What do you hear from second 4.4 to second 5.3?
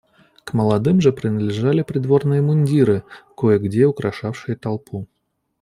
толпу.